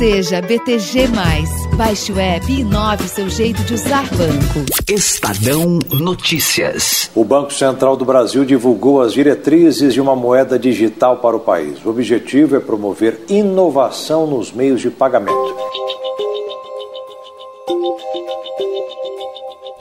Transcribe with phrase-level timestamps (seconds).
[0.00, 1.08] Seja BTG.
[1.76, 4.64] Baixe o app e inove seu jeito de usar banco.
[4.88, 7.10] Estadão Notícias.
[7.14, 11.84] O Banco Central do Brasil divulgou as diretrizes de uma moeda digital para o país.
[11.84, 15.36] O objetivo é promover inovação nos meios de pagamento.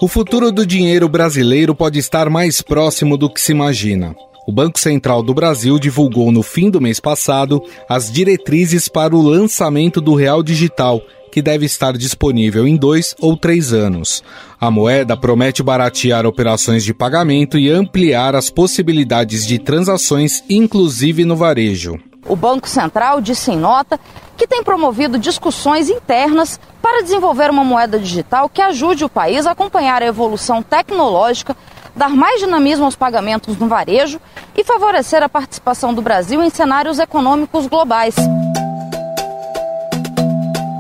[0.02, 4.14] O futuro do dinheiro brasileiro pode estar mais próximo do que se imagina.
[4.48, 9.22] O Banco Central do Brasil divulgou no fim do mês passado as diretrizes para o
[9.22, 11.02] lançamento do Real Digital,
[11.32, 14.24] que deve estar disponível em dois ou três anos.
[14.60, 21.36] A moeda promete baratear operações de pagamento e ampliar as possibilidades de transações, inclusive no
[21.36, 22.00] varejo.
[22.28, 24.00] O Banco Central disse em nota
[24.36, 29.52] que tem promovido discussões internas para desenvolver uma moeda digital que ajude o país a
[29.52, 31.56] acompanhar a evolução tecnológica
[32.00, 34.22] dar mais dinamismo aos pagamentos no varejo
[34.56, 38.16] e favorecer a participação do Brasil em cenários econômicos globais.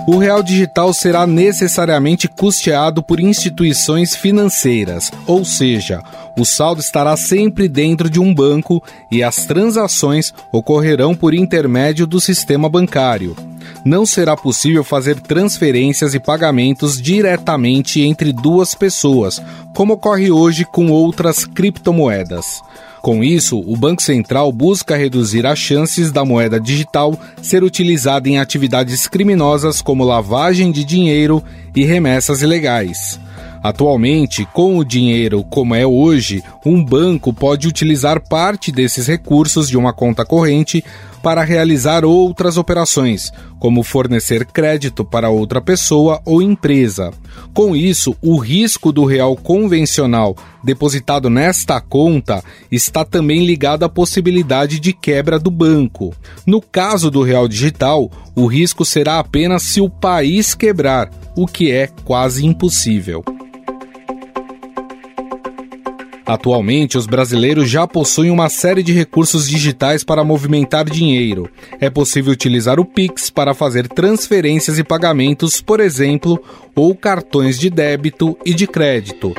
[0.08, 6.02] O real digital será necessariamente custeado por instituições financeiras, ou seja,
[6.38, 12.21] o saldo estará sempre dentro de um banco e as transações ocorrerão por intermédio do
[12.21, 13.36] sistema bancário.
[13.85, 19.41] Não será possível fazer transferências e pagamentos diretamente entre duas pessoas,
[19.74, 22.62] como ocorre hoje com outras criptomoedas.
[23.02, 28.38] Com isso, o Banco Central busca reduzir as chances da moeda digital ser utilizada em
[28.38, 31.41] atividades criminosas como lavagem de dinheiro
[31.74, 33.18] e remessas ilegais.
[33.64, 39.77] Atualmente, com o dinheiro como é hoje, um banco pode utilizar parte desses recursos de
[39.77, 40.84] uma conta corrente
[41.21, 47.12] para realizar outras operações, como fornecer crédito para outra pessoa ou empresa.
[47.53, 54.79] Com isso, o risco do real convencional depositado nesta conta está também ligado à possibilidade
[54.79, 56.13] de quebra do banco.
[56.45, 61.71] No caso do real digital, o risco será apenas se o país quebrar, o que
[61.71, 63.23] é quase impossível.
[66.30, 71.50] Atualmente, os brasileiros já possuem uma série de recursos digitais para movimentar dinheiro.
[71.81, 76.40] É possível utilizar o Pix para fazer transferências e pagamentos, por exemplo,
[76.76, 79.34] ou cartões de débito e de crédito.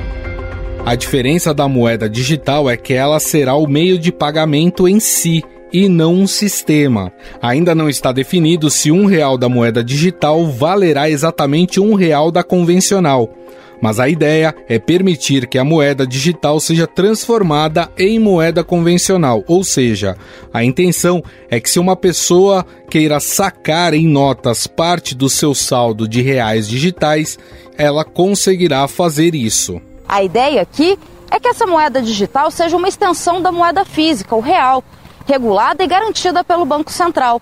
[0.84, 5.44] A diferença da moeda digital é que ela será o meio de pagamento em si
[5.72, 7.12] e não um sistema.
[7.40, 12.42] Ainda não está definido se um real da moeda digital valerá exatamente um real da
[12.42, 13.32] convencional
[13.80, 19.64] mas a ideia é permitir que a moeda digital seja transformada em moeda convencional, ou
[19.64, 20.16] seja,
[20.52, 26.06] a intenção é que se uma pessoa queira sacar em notas parte do seu saldo
[26.06, 27.38] de reais digitais,
[27.76, 29.80] ela conseguirá fazer isso.
[30.08, 30.98] A ideia aqui
[31.30, 34.82] é que essa moeda digital seja uma extensão da moeda física, o real,
[35.26, 37.40] regulada e garantida pelo Banco Central.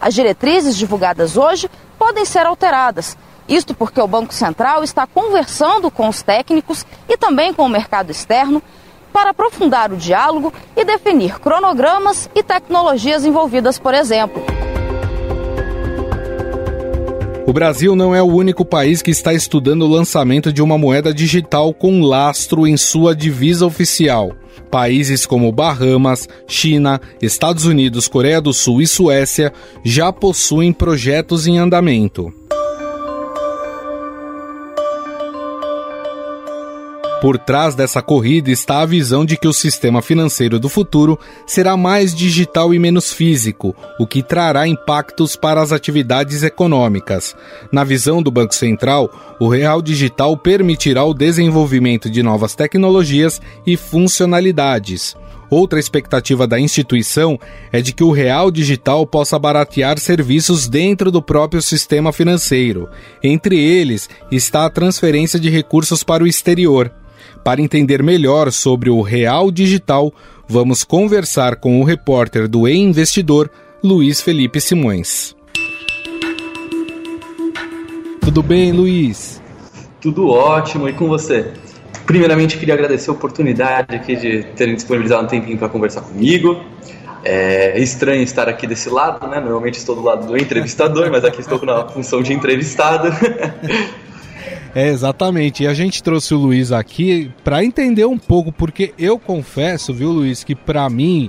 [0.00, 3.16] As diretrizes divulgadas hoje podem ser alteradas
[3.48, 8.10] isto porque o Banco Central está conversando com os técnicos e também com o mercado
[8.10, 8.62] externo
[9.12, 14.42] para aprofundar o diálogo e definir cronogramas e tecnologias envolvidas, por exemplo.
[17.48, 21.14] O Brasil não é o único país que está estudando o lançamento de uma moeda
[21.14, 24.32] digital com lastro em sua divisa oficial.
[24.70, 29.50] Países como Bahamas, China, Estados Unidos, Coreia do Sul e Suécia
[29.82, 32.34] já possuem projetos em andamento.
[37.20, 41.76] Por trás dessa corrida está a visão de que o sistema financeiro do futuro será
[41.76, 47.34] mais digital e menos físico, o que trará impactos para as atividades econômicas.
[47.72, 53.76] Na visão do Banco Central, o real digital permitirá o desenvolvimento de novas tecnologias e
[53.76, 55.16] funcionalidades.
[55.50, 57.38] Outra expectativa da instituição
[57.72, 62.88] é de que o real digital possa baratear serviços dentro do próprio sistema financeiro.
[63.24, 66.92] Entre eles está a transferência de recursos para o exterior.
[67.48, 70.12] Para entender melhor sobre o real digital,
[70.46, 73.48] vamos conversar com o repórter do E-Investidor,
[73.82, 75.34] Luiz Felipe Simões.
[78.20, 79.40] Tudo bem, Luiz?
[79.98, 81.50] Tudo ótimo, e com você?
[82.04, 86.62] Primeiramente, queria agradecer a oportunidade aqui de terem disponibilizado um tempinho para conversar comigo.
[87.24, 89.40] É estranho estar aqui desse lado, né?
[89.40, 93.08] Normalmente estou do lado do entrevistador, mas aqui estou na função de entrevistado.
[94.78, 95.64] É, exatamente.
[95.64, 100.12] E a gente trouxe o Luiz aqui para entender um pouco, porque eu confesso, viu,
[100.12, 101.28] Luiz, que para mim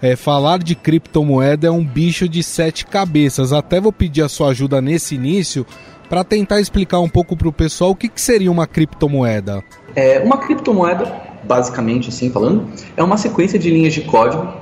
[0.00, 3.52] é, falar de criptomoeda é um bicho de sete cabeças.
[3.52, 5.66] Até vou pedir a sua ajuda nesse início
[6.08, 9.64] para tentar explicar um pouco para o pessoal o que, que seria uma criptomoeda.
[9.96, 11.12] É, uma criptomoeda,
[11.42, 14.54] basicamente assim falando, é uma sequência de linhas de código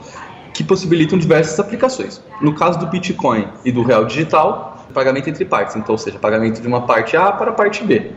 [0.54, 2.22] que possibilitam diversas aplicações.
[2.40, 6.60] No caso do Bitcoin e do real digital, pagamento entre partes, então, ou seja, pagamento
[6.60, 8.12] de uma parte A para a parte B.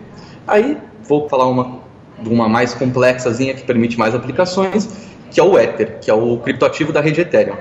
[0.48, 0.78] Aí
[1.08, 1.80] vou falar uma,
[2.26, 4.90] uma mais complexazinha que permite mais aplicações,
[5.32, 7.56] que é o Ether, que é o criptoativo da rede Ethereum.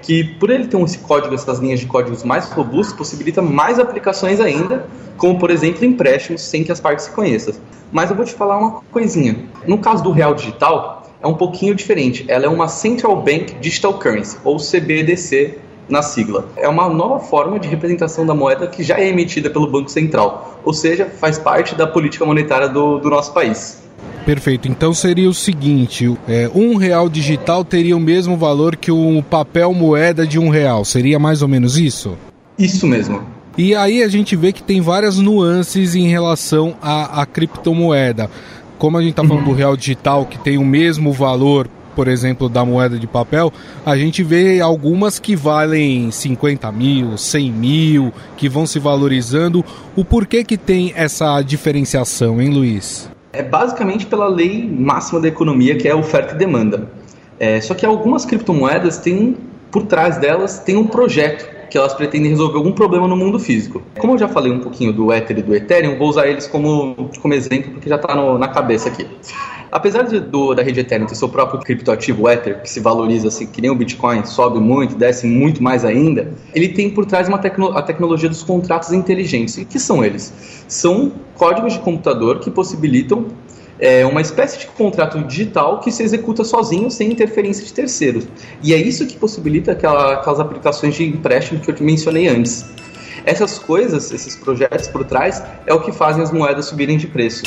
[0.00, 4.40] Que por ele ter esse código, essas linhas de códigos mais robustos, possibilita mais aplicações
[4.40, 4.86] ainda,
[5.16, 7.54] como por exemplo empréstimos sem que as partes se conheçam.
[7.90, 9.36] Mas eu vou te falar uma coisinha.
[9.66, 12.24] No caso do real digital, é um pouquinho diferente.
[12.28, 16.46] Ela é uma Central Bank Digital Currency, ou CBDC na sigla.
[16.56, 20.60] É uma nova forma de representação da moeda que já é emitida pelo Banco Central,
[20.64, 23.82] ou seja, faz parte da política monetária do, do nosso país.
[24.24, 24.68] Perfeito.
[24.68, 29.72] Então seria o seguinte: é, um real digital teria o mesmo valor que o papel
[29.72, 30.84] moeda de um real.
[30.84, 32.16] Seria mais ou menos isso?
[32.58, 33.22] Isso mesmo.
[33.56, 38.30] E aí a gente vê que tem várias nuances em relação à, à criptomoeda.
[38.78, 39.52] Como a gente está falando uhum.
[39.52, 43.52] do real digital, que tem o mesmo valor, por exemplo, da moeda de papel,
[43.84, 49.64] a gente vê algumas que valem 50 mil, 100 mil, que vão se valorizando.
[49.96, 53.10] O porquê que tem essa diferenciação, hein, Luiz?
[53.32, 56.88] É basicamente pela lei máxima da economia, que é oferta e demanda.
[57.36, 59.36] É, só que algumas criptomoedas têm,
[59.68, 63.82] por trás delas, tem um projeto que elas pretendem resolver algum problema no mundo físico.
[63.98, 67.10] Como eu já falei um pouquinho do Ether e do Ethereum, vou usar eles como,
[67.20, 69.04] como exemplo porque já está na cabeça aqui.
[69.70, 73.46] Apesar de, do, da rede Ethereum ter seu próprio criptoativo Ether, que se valoriza assim,
[73.46, 77.38] que nem o Bitcoin, sobe muito, desce muito mais ainda, ele tem por trás uma
[77.38, 79.58] tecno, a tecnologia dos contratos inteligentes.
[79.58, 80.32] E que são eles?
[80.66, 83.26] São códigos de computador que possibilitam
[83.80, 88.26] é uma espécie de contrato digital que se executa sozinho, sem interferência de terceiros.
[88.62, 92.64] E é isso que possibilita aquela, aquelas aplicações de empréstimo que eu te mencionei antes.
[93.24, 97.42] Essas coisas, esses projetos por trás, é o que fazem as moedas subirem de preço.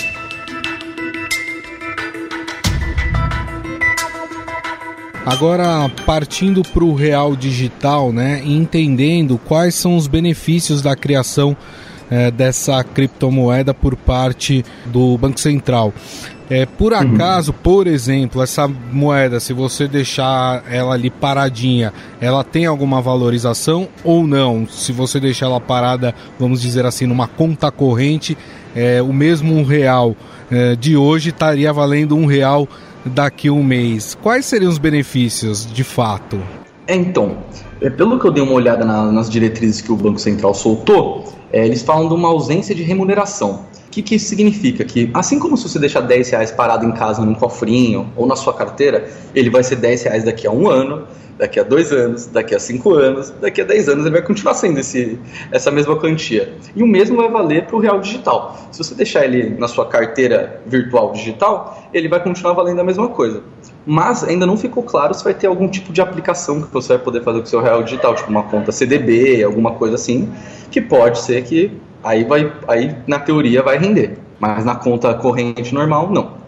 [5.26, 11.56] Agora, partindo para o real digital, né, entendendo quais são os benefícios da criação
[12.10, 15.94] é, dessa criptomoeda por parte do Banco Central.
[16.50, 17.00] É, por uhum.
[17.00, 17.58] acaso, uhum.
[17.64, 24.28] por exemplo, essa moeda, se você deixar ela ali paradinha, ela tem alguma valorização ou
[24.28, 24.68] não?
[24.68, 28.38] Se você deixar ela parada, vamos dizer assim, numa conta corrente,
[28.76, 30.14] é, o mesmo um real
[30.52, 32.68] é, de hoje estaria valendo um real
[33.06, 34.18] daqui um mês.
[34.22, 36.40] Quais seriam os benefícios de fato?
[36.88, 37.38] Então,
[37.82, 41.34] é, pelo que eu dei uma olhada na, nas diretrizes que o Banco Central soltou,
[41.52, 43.66] é, eles falam de uma ausência de remuneração.
[43.92, 44.86] O que, que isso significa?
[44.86, 48.38] Que assim como se você deixar 10 reais parado em casa num cofrinho ou na
[48.38, 51.06] sua carteira, ele vai ser 10 reais daqui a um ano,
[51.38, 54.54] daqui a dois anos, daqui a cinco anos, daqui a 10 anos ele vai continuar
[54.54, 55.20] sendo esse,
[55.52, 56.54] essa mesma quantia.
[56.74, 58.58] E o mesmo vai valer para o real digital.
[58.72, 63.10] Se você deixar ele na sua carteira virtual digital, ele vai continuar valendo a mesma
[63.10, 63.44] coisa.
[63.86, 67.00] Mas ainda não ficou claro se vai ter algum tipo de aplicação que você vai
[67.00, 70.32] poder fazer com o seu real digital, tipo uma conta CDB, alguma coisa assim,
[70.70, 75.74] que pode ser que aí vai, aí na teoria vai render, mas na conta corrente
[75.74, 76.42] normal não.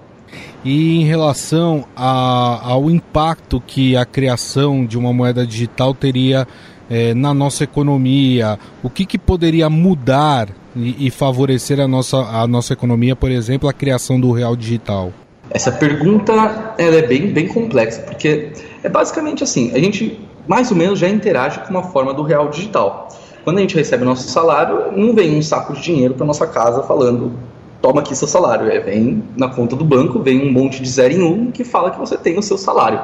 [0.66, 6.48] E em relação a, ao impacto que a criação de uma moeda digital teria
[6.90, 12.48] é, na nossa economia, o que, que poderia mudar e, e, favorecer a nossa, a
[12.48, 15.12] nossa economia, por exemplo, a criação do real digital?
[15.50, 16.32] Essa pergunta
[16.78, 18.52] ela é bem, bem complexa, porque
[18.82, 22.50] é basicamente assim, a gente mais ou menos já interage com uma forma do real
[22.50, 23.10] digital.
[23.44, 26.84] Quando a gente recebe nosso salário, não vem um saco de dinheiro para nossa casa
[26.84, 27.34] falando
[27.82, 28.72] toma aqui seu salário.
[28.72, 31.92] É, vem na conta do banco, vem um monte de zero em um que fala
[31.92, 33.02] que você tem o seu salário.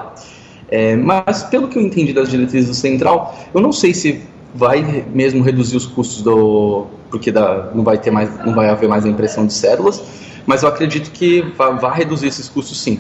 [0.70, 4.22] É, mas pelo que eu entendi das diretrizes do Central, eu não sei se
[4.56, 8.88] vai mesmo reduzir os custos do porque da, não vai ter mais não vai haver
[8.88, 10.02] mais a impressão de cédulas,
[10.46, 13.00] mas eu acredito que vai reduzir esses custos sim.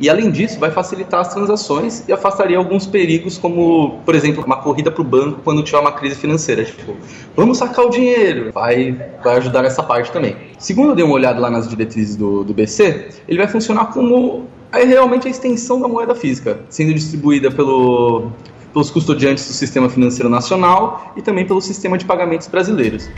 [0.00, 4.56] E além disso, vai facilitar as transações e afastaria alguns perigos, como, por exemplo, uma
[4.56, 6.64] corrida para o banco quando tiver uma crise financeira.
[6.64, 6.96] Tipo,
[7.36, 8.50] vamos sacar o dinheiro.
[8.50, 10.34] Vai, vai ajudar nessa parte também.
[10.58, 14.46] Segundo eu dei uma olhada lá nas diretrizes do, do BC, ele vai funcionar como
[14.72, 18.30] é realmente a extensão da moeda física, sendo distribuída pelo,
[18.72, 23.10] pelos custodiantes do sistema financeiro nacional e também pelo sistema de pagamentos brasileiros.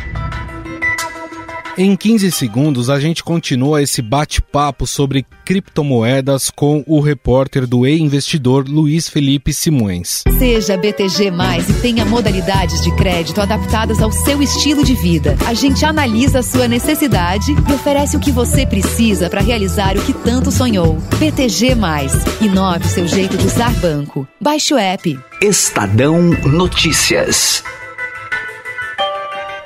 [1.84, 8.68] Em 15 segundos, a gente continua esse bate-papo sobre criptomoedas com o repórter do E-Investidor
[8.68, 10.22] Luiz Felipe Simões.
[10.38, 11.32] Seja BTG
[11.68, 15.36] e tenha modalidades de crédito adaptadas ao seu estilo de vida.
[15.44, 20.02] A gente analisa a sua necessidade e oferece o que você precisa para realizar o
[20.02, 20.98] que tanto sonhou.
[21.18, 21.74] BTG
[22.40, 24.24] inove seu jeito de usar banco.
[24.40, 25.18] Baixe o app.
[25.42, 27.64] Estadão Notícias.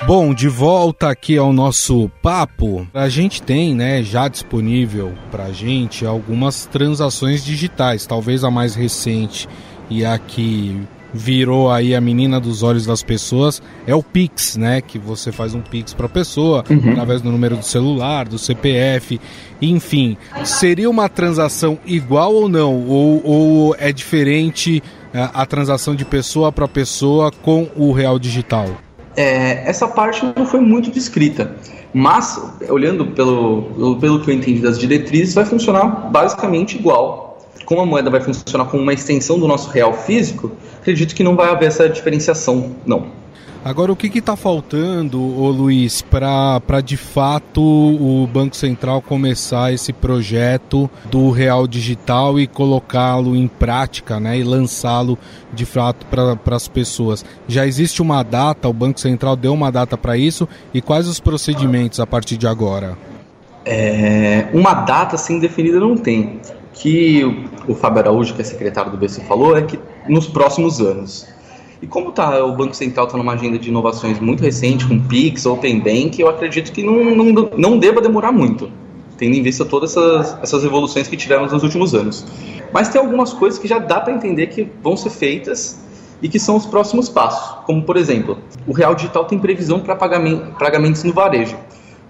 [0.06, 5.52] Bom, de volta aqui ao nosso papo, a gente tem, né, já disponível para a
[5.52, 9.48] gente algumas transações digitais, talvez a mais recente
[9.90, 10.80] e a que
[11.12, 14.80] virou aí a menina dos olhos das pessoas é o Pix, né?
[14.80, 16.92] Que você faz um Pix para a pessoa uhum.
[16.92, 19.20] através do número do celular, do CPF,
[19.60, 20.16] enfim.
[20.44, 22.86] Seria uma transação igual ou não?
[22.86, 24.80] Ou, ou é diferente
[25.12, 28.85] a, é, a transação de pessoa para pessoa com o real digital?
[29.16, 31.56] É, essa parte não foi muito descrita.
[31.92, 37.38] Mas, olhando pelo, pelo que eu entendi das diretrizes, vai funcionar basicamente igual.
[37.64, 41.34] Como a moeda vai funcionar como uma extensão do nosso real físico, acredito que não
[41.34, 43.06] vai haver essa diferenciação, não.
[43.66, 49.92] Agora, o que está faltando, ô Luiz, para de fato o Banco Central começar esse
[49.92, 55.18] projeto do Real Digital e colocá-lo em prática né, e lançá-lo
[55.52, 57.24] de fato para as pessoas?
[57.48, 61.18] Já existe uma data, o Banco Central deu uma data para isso e quais os
[61.18, 62.96] procedimentos a partir de agora?
[63.64, 66.40] É, uma data assim definida não tem.
[66.72, 69.76] Que o, o Fábio Araújo, que é secretário do BC, falou é que
[70.08, 71.34] nos próximos anos.
[71.80, 75.44] E como tá, o Banco Central está numa agenda de inovações muito recente, com Pix,
[75.44, 78.70] Open Bank, eu acredito que não, não, não deva demorar muito,
[79.18, 82.24] tendo em vista todas essas, essas evoluções que tivemos nos últimos anos.
[82.72, 85.78] Mas tem algumas coisas que já dá para entender que vão ser feitas
[86.22, 87.64] e que são os próximos passos.
[87.66, 91.56] Como, por exemplo, o Real Digital tem previsão para pagamentos no varejo,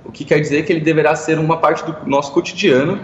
[0.04, 3.00] o que quer dizer que ele deverá ser uma parte do nosso cotidiano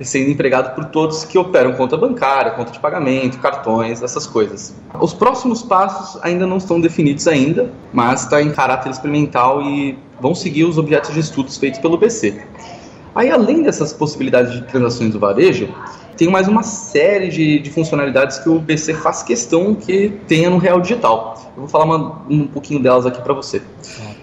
[0.00, 4.74] sendo empregado por todos que operam conta bancária, conta de pagamento, cartões, essas coisas.
[5.00, 10.34] Os próximos passos ainda não estão definidos ainda, mas está em caráter experimental e vão
[10.34, 12.42] seguir os objetos de estudos feitos pelo BC.
[13.14, 15.68] Aí, além dessas possibilidades de transações do varejo,
[16.16, 20.58] tem mais uma série de, de funcionalidades que o BC faz questão que tenha no
[20.58, 21.34] Real Digital.
[21.54, 23.62] Eu vou falar uma, um pouquinho delas aqui para você.
[24.00, 24.15] É,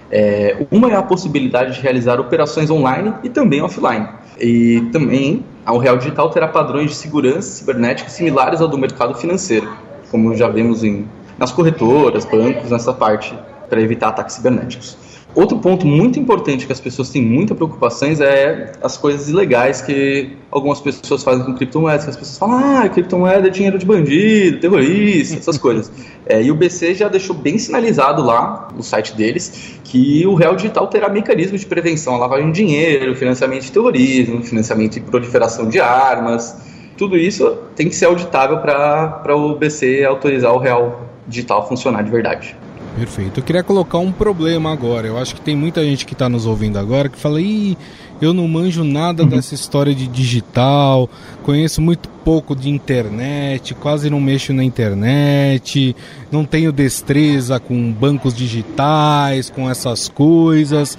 [0.69, 4.07] uma é a possibilidade de realizar operações online e também offline.
[4.39, 9.69] E também o Real Digital terá padrões de segurança cibernética similares ao do mercado financeiro,
[10.11, 13.33] como já vemos em, nas corretoras, bancos, nessa parte,
[13.69, 14.97] para evitar ataques cibernéticos.
[15.35, 20.37] Outro ponto muito importante que as pessoas têm muita preocupações é as coisas ilegais que
[20.51, 22.03] algumas pessoas fazem com criptomoedas.
[22.03, 25.91] Que as pessoas falam, ah, criptomoeda é dinheiro de bandido, terrorista, essas coisas.
[26.25, 30.55] É, e o BC já deixou bem sinalizado lá no site deles que o Real
[30.55, 35.67] Digital terá mecanismos de prevenção à lavagem de dinheiro, financiamento de terrorismo, financiamento e proliferação
[35.67, 36.55] de armas.
[36.97, 42.03] Tudo isso tem que ser auditável para o BC autorizar o Real Digital a funcionar
[42.03, 42.55] de verdade.
[42.95, 43.39] Perfeito.
[43.39, 45.07] Eu queria colocar um problema agora.
[45.07, 47.75] Eu acho que tem muita gente que está nos ouvindo agora que fala: Ih,
[48.21, 49.29] eu não manjo nada uhum.
[49.29, 51.09] dessa história de digital,
[51.43, 55.95] conheço muito pouco de internet, quase não mexo na internet,
[56.31, 60.97] não tenho destreza com bancos digitais, com essas coisas.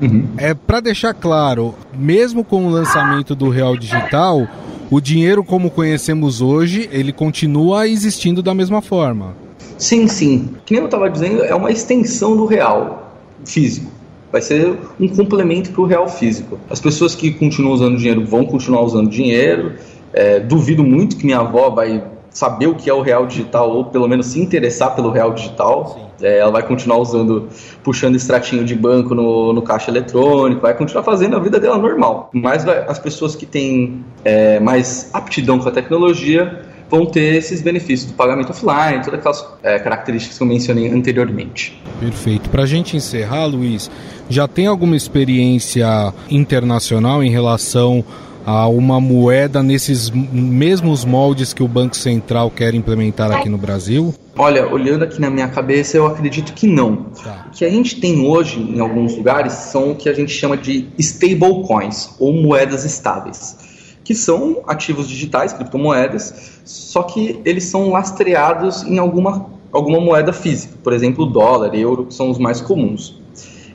[0.00, 0.28] Uhum.
[0.36, 4.48] É para deixar claro, mesmo com o lançamento do Real Digital,
[4.90, 9.34] o dinheiro como conhecemos hoje, ele continua existindo da mesma forma.
[9.82, 10.54] Sim, sim.
[10.64, 13.12] Que nem eu estava dizendo, é uma extensão do real
[13.44, 13.90] físico.
[14.30, 16.56] Vai ser um complemento para o real físico.
[16.70, 19.72] As pessoas que continuam usando dinheiro vão continuar usando dinheiro.
[20.12, 23.86] É, duvido muito que minha avó vai saber o que é o real digital ou
[23.86, 26.12] pelo menos se interessar pelo real digital.
[26.22, 27.48] É, ela vai continuar usando,
[27.82, 32.30] puxando extratinho de banco no, no caixa eletrônico, vai continuar fazendo a vida dela normal.
[32.32, 37.62] Mas vai, as pessoas que têm é, mais aptidão com a tecnologia vão ter esses
[37.62, 41.80] benefícios do pagamento offline, todas aquelas é, características que eu mencionei anteriormente.
[41.98, 42.50] Perfeito.
[42.50, 43.90] Para a gente encerrar, Luiz,
[44.28, 48.04] já tem alguma experiência internacional em relação
[48.44, 54.14] a uma moeda nesses mesmos moldes que o Banco Central quer implementar aqui no Brasil?
[54.36, 57.04] Olha, olhando aqui na minha cabeça, eu acredito que não.
[57.24, 57.46] Tá.
[57.48, 60.58] O que a gente tem hoje em alguns lugares são o que a gente chama
[60.58, 63.71] de stablecoins, ou moedas estáveis
[64.04, 70.74] que são ativos digitais, criptomoedas, só que eles são lastreados em alguma, alguma moeda física,
[70.82, 73.20] por exemplo, dólar, euro, que são os mais comuns.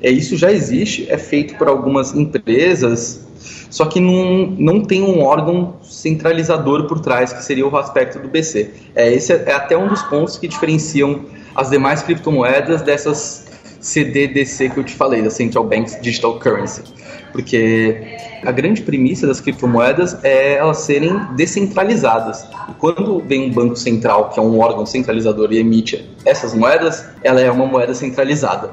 [0.01, 3.25] É, isso já existe, é feito por algumas empresas,
[3.69, 8.27] só que não, não tem um órgão centralizador por trás, que seria o aspecto do
[8.27, 8.72] BC.
[8.96, 13.47] É, esse é, é até um dos pontos que diferenciam as demais criptomoedas dessas
[13.79, 16.84] CDDC que eu te falei, da Central Banks Digital Currency.
[17.31, 22.48] Porque a grande premissa das criptomoedas é elas serem descentralizadas.
[22.69, 27.05] E quando vem um banco central, que é um órgão centralizador, e emite essas moedas,
[27.24, 28.72] ela é uma moeda centralizada.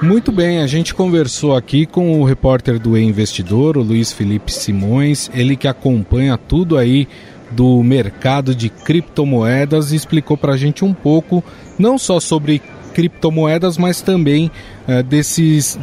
[0.00, 5.28] Muito bem, a gente conversou aqui com o repórter do E-Investidor, o Luiz Felipe Simões,
[5.34, 7.08] ele que acompanha tudo aí
[7.50, 11.42] do mercado de criptomoedas e explicou para a gente um pouco,
[11.78, 12.62] não só sobre
[12.98, 14.50] criptomoedas, mas também
[14.88, 15.78] uh, desses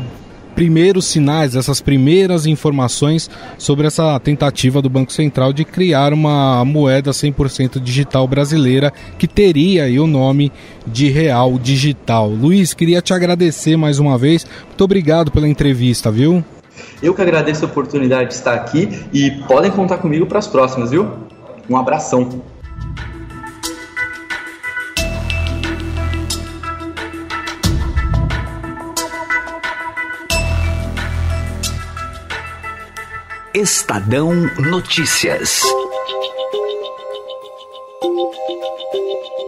[0.53, 7.11] primeiros sinais, essas primeiras informações sobre essa tentativa do Banco Central de criar uma moeda
[7.11, 10.51] 100% digital brasileira que teria aí o nome
[10.85, 12.27] de Real Digital.
[12.27, 14.45] Luiz, queria te agradecer mais uma vez.
[14.67, 16.43] Muito obrigado pela entrevista, viu?
[17.01, 20.91] Eu que agradeço a oportunidade de estar aqui e podem contar comigo para as próximas,
[20.91, 21.07] viu?
[21.69, 22.41] Um abração.
[33.55, 35.61] Estadão Notícias.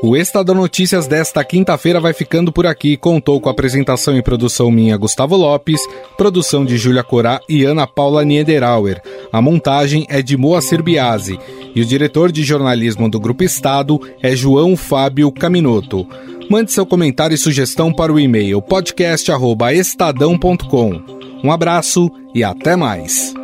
[0.01, 2.95] O Estadão Notícias desta quinta-feira vai ficando por aqui.
[2.95, 5.81] Contou com a apresentação e produção minha, Gustavo Lopes,
[6.15, 9.01] produção de Júlia Corá e Ana Paula Niederauer.
[9.29, 11.37] A montagem é de Moacir Biasi
[11.75, 16.07] e o diretor de jornalismo do Grupo Estado é João Fábio Caminoto.
[16.49, 21.01] Mande seu comentário e sugestão para o e-mail podcast@estadão.com.
[21.43, 23.35] Um abraço e até mais.